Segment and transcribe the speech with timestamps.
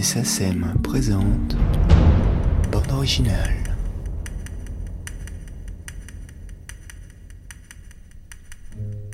[0.00, 1.56] Musée SACEM présente
[2.72, 3.76] Bande originale.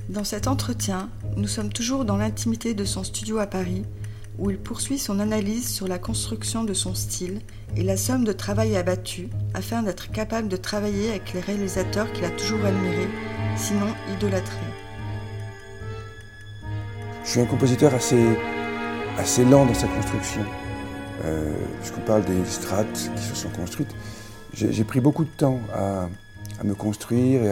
[0.09, 3.83] Dans cet entretien, nous sommes toujours dans l'intimité de son studio à Paris,
[4.39, 7.41] où il poursuit son analyse sur la construction de son style
[7.77, 12.25] et la somme de travail abattu afin d'être capable de travailler avec les réalisateurs qu'il
[12.25, 13.09] a toujours admirés,
[13.57, 14.73] sinon idolâtrés.
[17.25, 18.25] Je suis un compositeur assez,
[19.19, 20.47] assez lent dans sa construction.
[21.25, 23.95] Euh, puisqu'on parle des strates qui se sont construites,
[24.53, 26.09] j'ai pris beaucoup de temps à,
[26.65, 27.43] me construire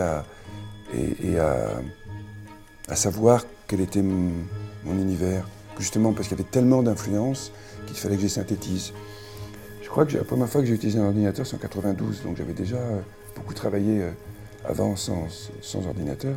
[0.93, 4.31] et à, savoir quel était mon,
[4.87, 5.49] univers.
[5.79, 7.51] Justement parce qu'il y avait tellement d'influences
[7.87, 8.93] qu'il fallait que je synthétise.
[9.83, 12.37] Je crois que la première fois que j'ai utilisé un ordinateur, c'est en 92, donc
[12.37, 12.79] j'avais déjà
[13.35, 14.11] beaucoup travaillé euh,
[14.65, 15.27] avant sans,
[15.87, 16.37] ordinateur.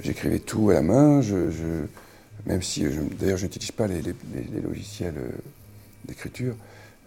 [0.00, 1.20] J'écrivais tout à la main,
[2.46, 2.84] même si
[3.18, 4.02] d'ailleurs je n'utilise pas les,
[4.62, 5.30] logiciels euh,
[6.04, 6.54] d'écriture,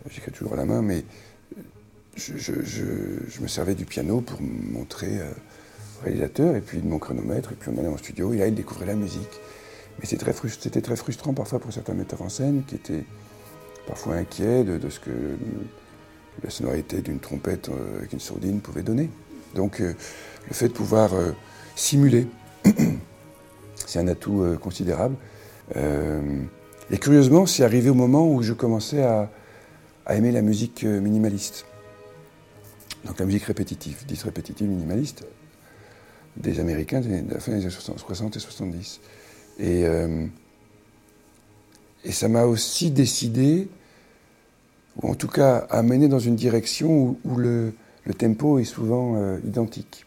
[0.09, 1.03] j'écris toujours à la main, mais
[2.15, 5.31] je, me servais du piano pour montrer euh,
[5.99, 8.47] au réalisateur, et puis de mon chronomètre, et puis on allait en studio, et là
[8.47, 9.39] il découvrait la musique.
[9.99, 13.03] Mais c'était très, frustrant, parfois pour certains metteurs en scène qui étaient
[13.87, 15.37] parfois inquiets de, ce que
[16.43, 19.09] la sonorité d'une trompette euh, avec une sourdine pouvait donner.
[19.55, 19.95] Donc le
[20.51, 21.11] fait de pouvoir
[21.75, 22.27] simuler
[23.87, 25.15] c'est un atout euh, considérable.
[26.89, 29.29] Euh, et curieusement, c'est arrivé au moment où je commençais à,
[30.09, 31.65] aimer la musique euh, minimaliste.
[33.05, 35.25] Donc la musique répétitive, dite répétitive minimaliste,
[36.35, 38.99] des Américains de la fin des années 60 et 70.
[39.59, 39.85] Et,
[42.03, 43.69] et ça m'a aussi décidé,
[45.01, 47.73] ou en tout cas amené dans une direction où, le,
[48.17, 50.05] tempo est souvent identique.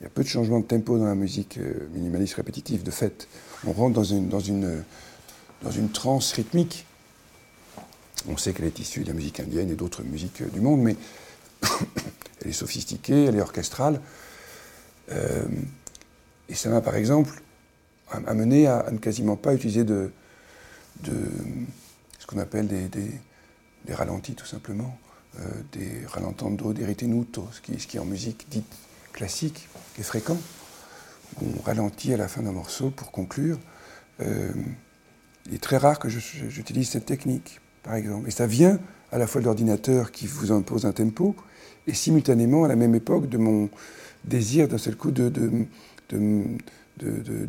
[0.00, 2.82] Il y a peu de changements de tempo dans la musique euh, minimaliste répétitive.
[2.82, 3.28] De fait,
[3.66, 4.82] on rentre dans une, dans une,
[5.62, 6.86] dans une transe rythmique.
[8.28, 10.80] On sait qu'elle est issue de la musique indienne et d'autres musiques euh, du monde,
[10.80, 10.96] mais
[12.42, 14.00] elle est sophistiquée, elle est orchestrale.
[15.10, 15.44] Euh,
[16.48, 17.42] et ça m'a, par exemple,
[18.26, 20.10] amené à, ne quasiment pas utiliser de,
[21.04, 24.98] ce qu'on appelle des, ralentis, tout simplement,
[25.70, 28.72] des ralentando, des ritenuto, ce qui, est en musique dite
[29.12, 30.36] classique, est fréquent,
[31.42, 33.58] on ralentit à la fin d'un morceau pour conclure.
[34.20, 34.52] Euh,
[35.50, 38.28] il est très rare que j'utilise cette technique, par exemple.
[38.28, 38.78] Et ça vient
[39.10, 41.34] à la fois de l'ordinateur qui vous impose un tempo,
[41.86, 43.68] et simultanément à la même époque de mon
[44.24, 45.10] désir d'un seul coup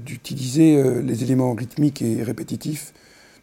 [0.05, 2.93] d'utiliser euh, les éléments rythmiques et répétitifs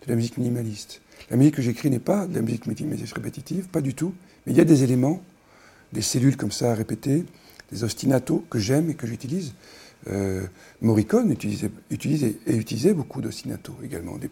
[0.04, 1.02] de la musique minimaliste.
[1.30, 4.12] La musique que j'écris n'est pas de la musique minimaliste répétitive, pas du tout,
[4.46, 5.22] mais il y a des éléments,
[5.92, 7.24] des cellules comme ça à répéter,
[7.70, 9.52] des ostinatos que j'aime et que j'utilise.
[10.06, 10.46] Euh,
[10.80, 11.70] Morricone utilisait,
[12.46, 14.30] et utilisait beaucoup d'ostinatos également, des,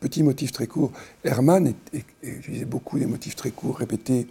[0.00, 0.92] petits, motifs très courts.
[1.24, 1.74] Hermann
[2.22, 4.26] utilisait beaucoup des motifs très courts, répétés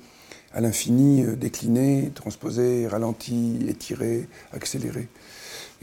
[0.53, 5.07] à l'infini, euh, déclinés, transposés, ralentis, étirés, accélérés.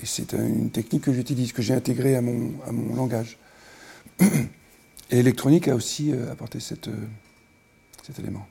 [0.00, 3.38] Et c'est une technique que j'utilise, que j'ai intégrée à mon, à mon langage.
[5.10, 6.90] Et l'électronique a aussi euh, apporté cette,
[8.06, 8.46] cet élément.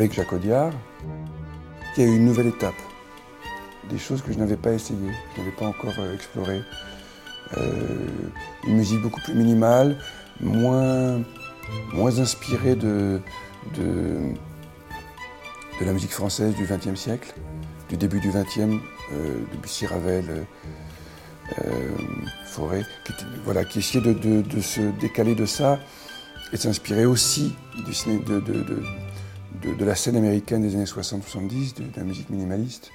[0.00, 0.72] Avec Jacques Audiard,
[1.96, 2.74] il y a eu une nouvelle étape.
[3.90, 6.62] Des choses que je n'avais pas essayées, je n'avais pas encore euh, explorées.
[7.58, 8.06] Euh,
[8.66, 9.98] une musique beaucoup plus minimale,
[10.40, 11.20] moins,
[11.92, 13.20] moins inspirée de,
[13.76, 14.32] de,
[15.82, 17.34] la musique française du XXe siècle,
[17.90, 18.80] du début du XXe,
[19.12, 20.46] euh, Debussy, Ravel,
[21.58, 21.62] euh,
[22.46, 23.12] Forêt, qui,
[23.44, 25.78] voilà, qui essayait de, se décaler de ça
[26.52, 28.82] et de s'inspirer aussi du cinéma de,
[29.62, 32.90] de, la scène américaine des années 60-70, de, la musique minimaliste,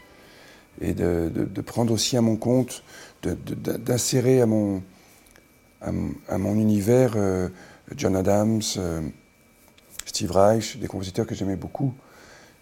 [0.82, 2.84] et de, prendre aussi à mon compte,
[3.24, 4.82] d'insérer à mon,
[5.82, 7.50] à, mon univers euh,
[7.96, 9.02] John Adams, euh,
[10.06, 11.94] Steve Reich, des compositeurs que j'aimais beaucoup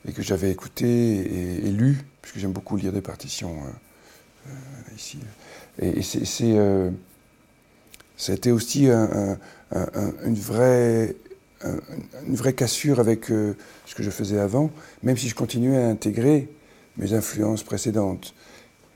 [0.07, 3.56] et que j'avais écoutés et, lus, puisque j'aime beaucoup lire des partitions
[4.48, 4.51] euh,
[4.96, 5.19] ici.
[5.80, 6.25] Et, c'est,
[8.18, 11.16] ça a été aussi une vraie
[12.27, 13.56] une vraie cassure avec euh,
[13.86, 14.71] ce que je faisais avant,
[15.01, 16.50] même si je continuais à intégrer
[16.98, 18.33] mes influences précédentes.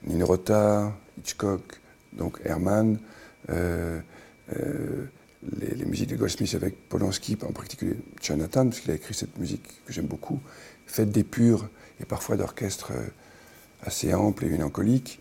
[0.05, 1.79] Nino Rota, Hitchcock,
[2.13, 2.99] donc Herman,
[3.49, 3.99] euh,
[4.55, 5.05] euh,
[5.59, 9.63] les, musiques de Goldsmith avec Polanski, en particulier Jonathan, parce qu'il a écrit cette musique
[9.85, 10.39] que j'aime beaucoup,
[10.85, 11.67] faite d'épures
[11.99, 12.91] et parfois d'orchestres
[13.81, 15.19] assez amples et mélancoliques.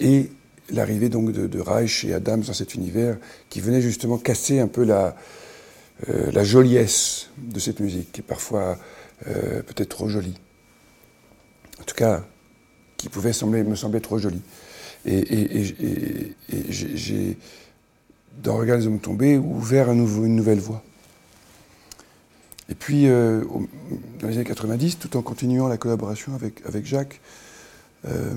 [0.00, 0.30] Et
[0.70, 3.18] l'arrivée donc de, de Reich et Adams dans cet univers
[3.50, 5.16] qui venait justement casser un peu la,
[6.06, 8.78] la joliesse de cette musique, qui est parfois
[9.28, 10.34] euh, peut-être trop jolie.
[11.80, 12.24] En tout cas,
[12.96, 14.42] qui sembler, me sembler trop jolies.
[15.04, 15.64] Et,
[16.68, 17.36] j'ai,
[18.42, 20.82] dans Regarde les hommes tombés, ouvert une nouvelle voie.
[22.68, 23.44] Et puis, euh,
[24.20, 27.20] dans les années 90, tout en continuant la collaboration avec, Jacques,
[28.06, 28.34] euh,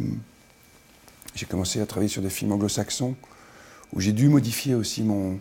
[1.36, 3.16] j'ai commencé à travailler sur des films anglo-saxons,
[3.94, 5.40] où j'ai dû modifier aussi mon,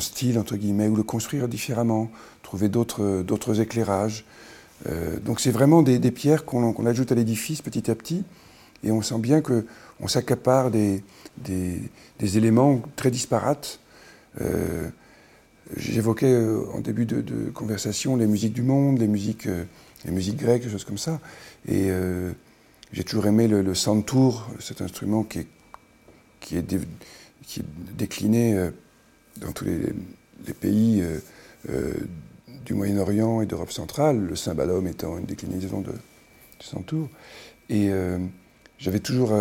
[0.00, 2.10] style, entre guillemets, ou le construire différemment,
[2.42, 4.24] trouver d'autres éclairages.
[4.88, 8.24] Euh, donc c'est vraiment des, pierres qu'on ajoute à l'édifice petit à petit,
[8.84, 11.02] et on sent bien qu'on s'accapare des,
[11.38, 13.80] des, éléments très disparates.
[14.40, 14.88] Euh,
[15.76, 19.48] j'évoquais euh, en début de, conversation les musiques du monde, les musiques,
[20.04, 21.20] les musiques grecques, des choses comme ça.
[21.68, 21.90] Et
[22.92, 25.46] j'ai toujours aimé le, le santour, cet instrument qui est,
[26.40, 26.78] qui est,
[27.42, 27.64] qui est
[27.96, 28.70] décliné
[29.38, 31.18] dans tous les, pays euh,
[31.70, 31.94] euh,
[32.64, 37.08] du Moyen-Orient et d'Europe centrale, le cymbalum étant une déclinaison de, du santour.
[37.68, 38.18] Et euh,
[38.78, 39.32] j'avais toujours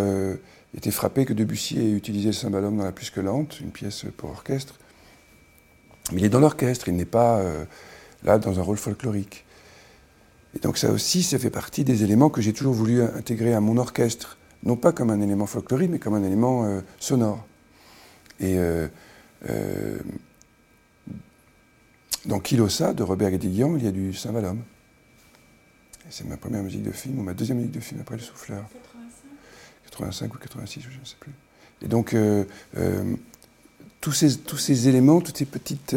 [0.75, 4.06] été frappé que Debussy ait utilisé le cymbalum dans La Plus que Lente, une pièce
[4.18, 4.75] pour orchestre.
[6.12, 7.44] Mais il est dans l'orchestre, il n'est pas
[8.24, 9.45] là dans un rôle folklorique.
[10.56, 13.59] Et donc ça aussi, ça fait partie des éléments que j'ai toujours voulu intégrer à
[13.59, 17.45] mon orchestre, non pas comme un élément folklorique, mais comme un élément sonore.
[18.39, 18.57] Et
[22.25, 24.62] dans Kilosa de Robert Guédiguian, il y a du Saint-Valhomme.
[26.09, 28.63] C'est ma première musique de film, ou ma deuxième musique de film après Le Souffleur.
[29.86, 31.31] 85 ou 86, je ne sais plus.
[31.81, 32.44] Et donc, euh,
[32.77, 33.15] euh,
[34.01, 35.95] tous, ces, éléments, toutes ces petites,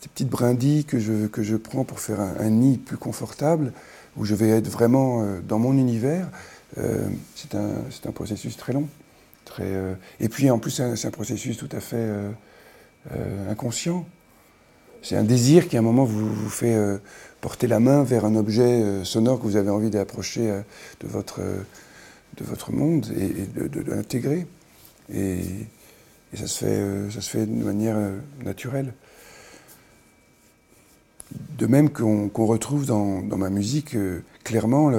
[0.00, 3.72] petites brindilles que je, que je prends pour faire un, nid plus confortable,
[4.16, 6.28] où je vais être vraiment dans mon univers,
[6.76, 8.88] c'est un, un, processus très long.
[10.20, 12.08] Et puis, en plus, c'est un, processus tout à fait
[13.12, 14.06] euh, inconscient.
[15.00, 16.98] C'est un désir qui, à un moment, vous, fait euh,
[17.40, 20.60] porter la main vers un objet euh, sonore que vous avez envie d'approcher
[21.00, 24.46] de, votre, de votre monde et, de, l'intégrer.
[25.12, 25.40] Et,
[26.34, 27.96] ça, se fait, ça se fait de manière
[28.44, 28.92] naturelle.
[31.56, 33.96] De même qu'on retrouve dans, dans, ma musique
[34.44, 34.92] clairement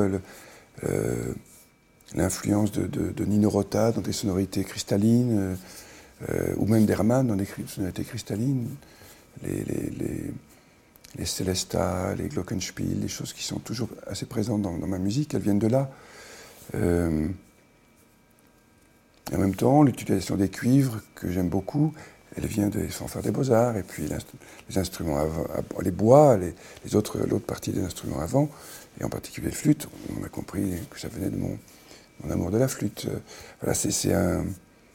[2.16, 5.56] l'influence de, de, Nino Rota dans des sonorités cristallines,
[6.30, 8.68] euh, ou même d'Hermann dans les sonorités cristallines,
[9.44, 10.34] les, les, les,
[11.18, 15.42] les Celesta, les Glockenspiel, les choses qui sont toujours assez présentes dans, ma musique, elles
[15.42, 15.90] viennent de là.
[16.76, 17.28] Euh,
[19.34, 21.94] en même temps, l'utilisation des cuivres, que j'aime beaucoup,
[22.38, 24.04] elle vient des fanfares des beaux-arts, et puis
[24.70, 25.20] les instruments,
[25.82, 28.50] les bois, les, autres, l'autre partie des instruments avant,
[29.00, 31.58] et en particulier les flûtes, on a compris que ça venait de mon,
[32.24, 33.08] mon amour de la flûte.
[33.60, 34.46] Voilà, c'est un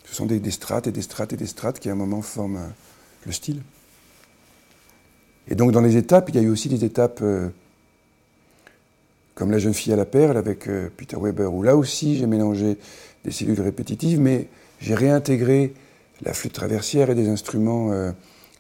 [0.07, 2.57] ce sont des, strates et des strates et des strates qui à un moment forment
[2.57, 2.69] euh,
[3.27, 3.61] le style.
[5.49, 7.49] Et donc dans les étapes, il y a eu aussi des étapes euh,
[9.35, 12.27] comme La jeune fille à la perle avec euh, Peter Weber, où là aussi j'ai
[12.27, 12.79] mélangé
[13.25, 14.49] des cellules répétitives, mais
[14.81, 15.75] j'ai réintégré
[16.23, 17.93] la flûte traversière et des instruments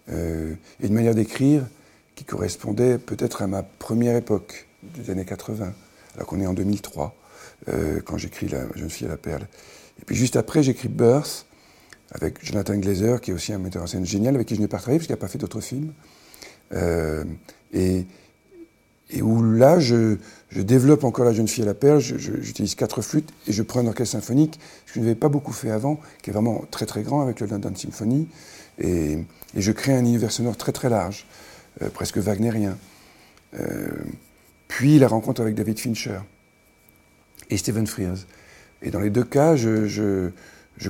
[0.08, 1.62] et une manière d'écrire
[2.14, 5.72] qui correspondait peut-être à ma première époque des années 80,
[6.16, 7.14] alors qu'on est en 2003,
[8.04, 9.46] quand j'écris La jeune fille à la perle.
[10.00, 11.46] Et puis juste après, j'écris Birth
[12.12, 14.68] avec Jonathan Glazer, qui est aussi un metteur en scène génial, avec qui je n'ai
[14.68, 15.92] pas travaillé, parce qu'il n'a pas fait d'autres films.
[16.72, 17.24] Euh,
[17.72, 18.04] et,
[19.22, 20.16] où là, je,
[20.52, 23.86] développe encore La jeune fille à la perle, j'utilise quatre flûtes et je prends un
[23.86, 27.02] orchestre symphonique, ce que je n'avais pas beaucoup fait avant, qui est vraiment très très
[27.02, 28.28] grand avec le London Symphony.
[28.78, 29.18] Et,
[29.54, 31.26] et je crée un univers sonore très très large,
[31.82, 32.76] euh, presque wagnérien.
[33.58, 33.88] Euh,
[34.68, 36.18] puis la rencontre avec David Fincher
[37.50, 38.26] et Stephen Frears.
[38.82, 40.30] Et dans les deux cas, je,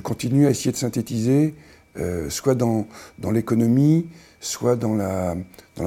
[0.03, 1.55] continue à essayer de synthétiser,
[1.97, 2.87] euh, soit dans,
[3.31, 4.07] l'économie,
[4.39, 5.35] soit dans la,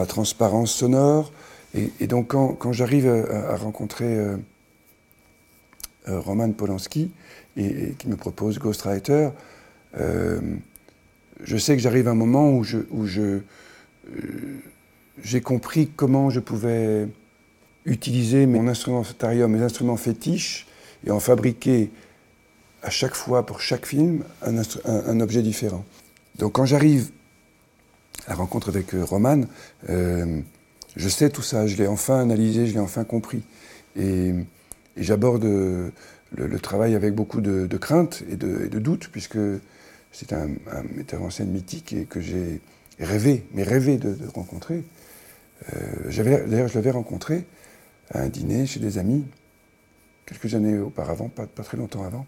[0.06, 1.32] transparence sonore.
[1.74, 4.36] Et, donc quand, j'arrive à, rencontrer euh,
[6.08, 7.10] euh, Roman Polanski,
[7.56, 9.30] et, qui me propose Ghostwriter,
[9.94, 12.64] je sais que j'arrive à un moment où
[15.22, 17.08] j'ai compris comment je pouvais
[17.86, 20.66] utiliser mon instrumentarium, mes instruments fétiches,
[21.06, 21.90] et en fabriquer
[22.82, 25.84] à chaque fois, pour chaque film, un, objet différent.
[26.38, 27.10] Donc quand j'arrive
[28.26, 29.42] à la rencontre avec euh, Roman,
[29.88, 30.40] euh,
[30.96, 33.42] je sais tout ça, je l'ai enfin analysé, je l'ai enfin compris.
[33.96, 34.34] Et,
[34.96, 35.90] j'aborde euh,
[36.34, 39.38] le, travail avec beaucoup de, crainte et de, doute, puisque
[40.12, 40.48] c'est un,
[40.94, 42.60] metteur en scène mythique et que j'ai
[42.98, 44.82] rêvé, mais rêvé de, rencontrer.
[46.08, 47.44] D'ailleurs, je l'avais rencontré
[48.12, 49.24] à un dîner chez des amis,
[50.30, 52.26] quelques années auparavant, pas, très longtemps avant,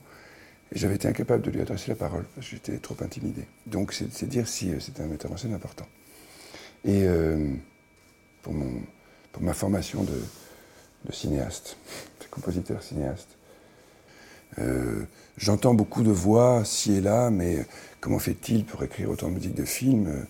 [0.73, 3.45] j'avais été incapable de lui adresser la parole parce que j'étais trop intimidé.
[3.67, 5.87] Donc c'est dire si euh, c'est un metteur en scène important.
[6.85, 7.53] Et euh,
[8.43, 8.55] pour,
[9.41, 11.77] ma formation de, cinéaste,
[12.21, 13.29] de compositeur cinéaste,
[15.39, 17.65] J'entends beaucoup de voix ci et là, mais
[18.01, 20.27] comment fait-il pour écrire autant de musique de film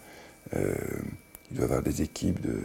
[0.53, 2.61] Il doit avoir des équipes de,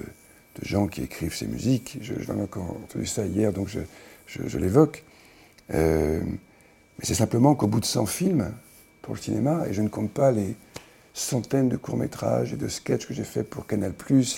[0.61, 1.97] gens qui écrivent ces musiques.
[2.01, 3.79] Je, je encore entendu ça hier, donc je,
[4.27, 5.03] je l'évoque.
[5.69, 6.19] mais
[7.01, 8.51] c'est simplement qu'au bout de 100 films
[9.01, 10.55] pour le cinéma, et je ne compte pas les
[11.17, 13.93] centaines de courts-métrages et de sketchs que j'ai fait pour Canal+,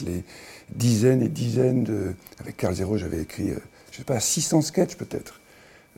[0.05, 0.23] les
[0.69, 2.13] dizaines et dizaines de...
[2.39, 3.57] Avec Carl Zero, j'avais écrit, euh,
[3.91, 5.41] je ne sais pas, 600 sketchs peut-être.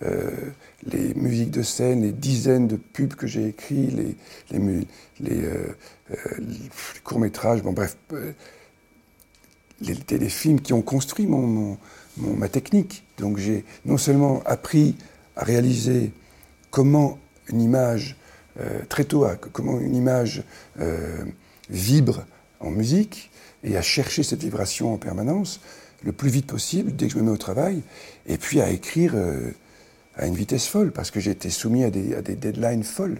[0.03, 0.31] Euh,
[0.83, 4.15] les musiques de scène, les dizaines de pubs que j'ai écrits,
[4.49, 4.65] les,
[5.29, 5.75] euh,
[7.03, 7.95] courts-métrages, bon bref,
[9.81, 11.77] les téléfilms qui ont construit mon,
[12.17, 13.03] ma technique.
[13.21, 14.95] Donc j'ai non seulement appris
[15.37, 16.11] à réaliser
[16.71, 18.17] comment une image
[18.59, 20.43] euh, très tôt à comment une image
[20.79, 21.23] euh,
[21.69, 22.25] vibre
[22.59, 23.31] en musique
[23.63, 25.61] et à chercher cette vibration en permanence
[26.03, 27.83] le plus vite possible dès que je me mets au travail,
[28.25, 29.51] et puis à écrire euh,
[30.15, 33.19] à une vitesse folle, parce que j'étais soumis à des, deadlines folles,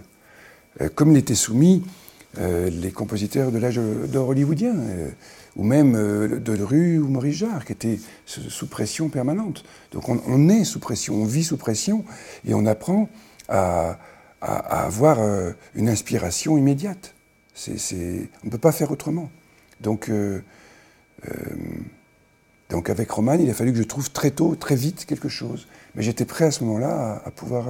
[0.96, 1.84] comme l'étaient soumis
[2.38, 4.74] les compositeurs de l'âge d'or hollywoodien,
[5.56, 9.64] ou même de Rue ou Maurice Jarre, qui étaient sous pression permanente.
[9.92, 12.04] Donc on, on, est sous pression, on vit sous pression,
[12.46, 13.08] et on apprend
[13.52, 13.98] à,
[14.40, 17.14] avoir euh, une inspiration immédiate.
[17.68, 19.30] on ne peut pas faire autrement.
[19.80, 20.42] Donc, euh,
[21.28, 21.34] euh,
[22.68, 25.68] donc avec Roman, il a fallu que je trouve très tôt, très vite quelque chose.
[25.94, 27.66] Mais j'étais prêt à ce moment-là à, pouvoir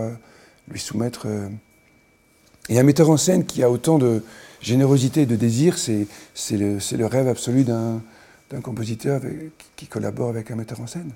[0.69, 1.27] lui soumettre.
[2.69, 4.23] Et un metteur en scène qui a autant de
[4.63, 6.07] générosité de désir, c'est
[6.57, 8.01] le, rêve absolu d'un
[8.63, 9.21] compositeur
[9.77, 11.13] qui collabore avec un metteur en scène.